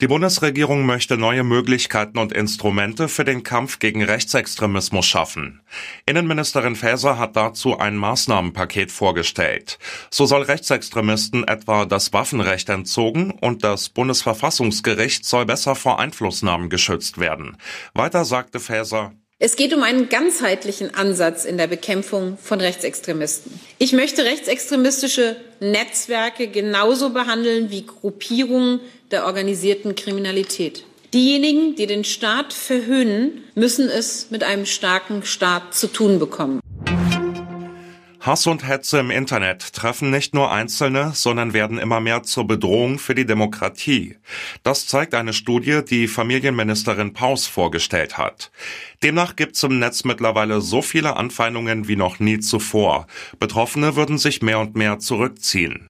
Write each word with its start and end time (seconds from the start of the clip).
Die 0.00 0.06
Bundesregierung 0.06 0.86
möchte 0.86 1.18
neue 1.18 1.42
Möglichkeiten 1.42 2.18
und 2.18 2.32
Instrumente 2.32 3.08
für 3.08 3.24
den 3.24 3.42
Kampf 3.42 3.80
gegen 3.80 4.04
Rechtsextremismus 4.04 5.04
schaffen. 5.04 5.60
Innenministerin 6.06 6.76
Faeser 6.76 7.18
hat 7.18 7.34
dazu 7.34 7.80
ein 7.80 7.96
Maßnahmenpaket 7.96 8.92
vorgestellt. 8.92 9.80
So 10.08 10.24
soll 10.24 10.42
Rechtsextremisten 10.42 11.42
etwa 11.48 11.84
das 11.84 12.12
Waffenrecht 12.12 12.68
entzogen 12.68 13.32
und 13.32 13.64
das 13.64 13.88
Bundesverfassungsgericht 13.88 15.24
soll 15.24 15.46
besser 15.46 15.74
vor 15.74 15.98
Einflussnahmen 15.98 16.70
geschützt 16.70 17.18
werden. 17.18 17.56
Weiter 17.92 18.24
sagte 18.24 18.60
Faeser, 18.60 19.14
es 19.40 19.54
geht 19.54 19.72
um 19.72 19.84
einen 19.84 20.08
ganzheitlichen 20.08 20.94
Ansatz 20.94 21.44
in 21.44 21.58
der 21.58 21.68
Bekämpfung 21.68 22.36
von 22.38 22.60
Rechtsextremisten. 22.60 23.60
Ich 23.78 23.92
möchte 23.92 24.24
rechtsextremistische 24.24 25.36
Netzwerke 25.60 26.48
genauso 26.48 27.10
behandeln 27.10 27.70
wie 27.70 27.86
Gruppierungen 27.86 28.80
der 29.12 29.26
organisierten 29.26 29.94
Kriminalität. 29.94 30.84
Diejenigen, 31.14 31.76
die 31.76 31.86
den 31.86 32.02
Staat 32.02 32.52
verhöhnen, 32.52 33.44
müssen 33.54 33.88
es 33.88 34.30
mit 34.30 34.42
einem 34.42 34.66
starken 34.66 35.24
Staat 35.24 35.72
zu 35.72 35.86
tun 35.86 36.18
bekommen. 36.18 36.60
Hass 38.20 38.46
und 38.48 38.66
Hetze 38.66 38.98
im 38.98 39.10
Internet 39.10 39.72
treffen 39.72 40.10
nicht 40.10 40.34
nur 40.34 40.50
Einzelne, 40.50 41.12
sondern 41.14 41.52
werden 41.52 41.78
immer 41.78 42.00
mehr 42.00 42.24
zur 42.24 42.46
Bedrohung 42.46 42.98
für 42.98 43.14
die 43.14 43.26
Demokratie. 43.26 44.16
Das 44.64 44.86
zeigt 44.86 45.14
eine 45.14 45.32
Studie, 45.32 45.82
die 45.88 46.08
Familienministerin 46.08 47.12
Paus 47.12 47.46
vorgestellt 47.46 48.18
hat. 48.18 48.50
Demnach 49.04 49.36
gibt 49.36 49.54
es 49.54 49.62
im 49.62 49.78
Netz 49.78 50.02
mittlerweile 50.04 50.60
so 50.60 50.82
viele 50.82 51.16
Anfeindungen 51.16 51.86
wie 51.86 51.96
noch 51.96 52.18
nie 52.18 52.40
zuvor. 52.40 53.06
Betroffene 53.38 53.94
würden 53.94 54.18
sich 54.18 54.42
mehr 54.42 54.58
und 54.58 54.74
mehr 54.74 54.98
zurückziehen. 54.98 55.88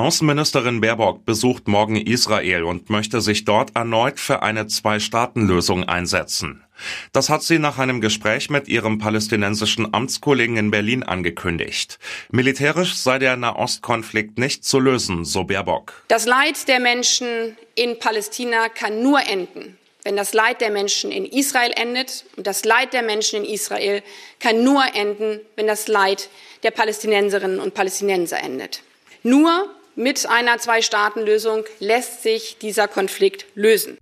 Außenministerin 0.00 0.80
Baerbock 0.80 1.26
besucht 1.26 1.68
morgen 1.68 1.94
Israel 1.94 2.64
und 2.64 2.88
möchte 2.88 3.20
sich 3.20 3.44
dort 3.44 3.76
erneut 3.76 4.18
für 4.18 4.42
eine 4.42 4.66
Zwei-Staaten-Lösung 4.66 5.84
einsetzen. 5.84 6.64
Das 7.12 7.28
hat 7.28 7.42
sie 7.42 7.58
nach 7.58 7.76
einem 7.76 8.00
Gespräch 8.00 8.48
mit 8.48 8.66
ihrem 8.66 8.96
palästinensischen 8.96 9.92
Amtskollegen 9.92 10.56
in 10.56 10.70
Berlin 10.70 11.02
angekündigt. 11.02 11.98
Militärisch 12.30 12.94
sei 12.94 13.18
der 13.18 13.36
Nahostkonflikt 13.36 14.38
nicht 14.38 14.64
zu 14.64 14.80
lösen, 14.80 15.26
so 15.26 15.44
Baerbock. 15.44 16.02
Das 16.08 16.24
Leid 16.24 16.66
der 16.66 16.80
Menschen 16.80 17.58
in 17.74 17.98
Palästina 17.98 18.70
kann 18.70 19.02
nur 19.02 19.20
enden, 19.20 19.76
wenn 20.02 20.16
das 20.16 20.32
Leid 20.32 20.62
der 20.62 20.70
Menschen 20.70 21.12
in 21.12 21.26
Israel 21.26 21.72
endet. 21.76 22.24
Und 22.38 22.46
das 22.46 22.64
Leid 22.64 22.94
der 22.94 23.02
Menschen 23.02 23.44
in 23.44 23.50
Israel 23.52 24.02
kann 24.38 24.64
nur 24.64 24.82
enden, 24.94 25.40
wenn 25.56 25.66
das 25.66 25.88
Leid 25.88 26.30
der 26.62 26.70
Palästinenserinnen 26.70 27.60
und 27.60 27.74
Palästinenser 27.74 28.42
endet. 28.42 28.82
Nur 29.22 29.68
mit 30.00 30.26
einer 30.26 30.56
Zwei-Staaten-Lösung 30.58 31.64
lässt 31.78 32.22
sich 32.22 32.56
dieser 32.58 32.88
Konflikt 32.88 33.44
lösen. 33.54 33.98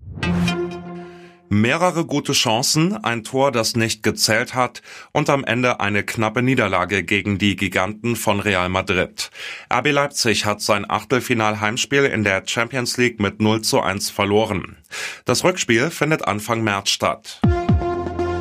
Mehrere 1.50 2.04
gute 2.04 2.34
Chancen, 2.34 3.02
ein 3.04 3.24
Tor, 3.24 3.50
das 3.50 3.74
nicht 3.74 4.02
gezählt 4.02 4.54
hat 4.54 4.82
und 5.12 5.28
am 5.28 5.44
Ende 5.44 5.80
eine 5.80 6.04
knappe 6.04 6.42
Niederlage 6.42 7.02
gegen 7.02 7.38
die 7.38 7.56
Giganten 7.56 8.16
von 8.16 8.38
Real 8.38 8.69
Madrid. 8.69 9.30
RB 9.72 9.91
Leipzig 9.91 10.44
hat 10.44 10.60
sein 10.60 10.88
Achtelfinal-Heimspiel 10.88 12.04
in 12.04 12.22
der 12.22 12.42
Champions 12.46 12.96
League 12.96 13.19
mit 13.19 13.41
0 13.41 13.62
zu 13.62 13.80
1 13.80 14.10
verloren. 14.10 14.76
Das 15.24 15.42
Rückspiel 15.42 15.91
findet 15.91 16.28
Anfang 16.28 16.62
März 16.62 16.91
statt. 16.91 17.41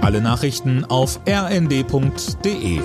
Alle 0.01 0.21
Nachrichten 0.21 0.85
auf 0.85 1.19
rnd.de 1.27 2.81